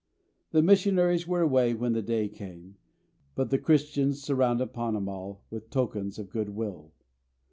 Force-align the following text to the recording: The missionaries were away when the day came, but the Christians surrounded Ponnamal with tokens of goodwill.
The 0.49 0.63
missionaries 0.63 1.27
were 1.27 1.41
away 1.41 1.75
when 1.75 1.93
the 1.93 2.01
day 2.01 2.27
came, 2.27 2.77
but 3.35 3.51
the 3.51 3.59
Christians 3.59 4.19
surrounded 4.19 4.73
Ponnamal 4.73 5.41
with 5.51 5.69
tokens 5.69 6.17
of 6.17 6.31
goodwill. 6.31 6.91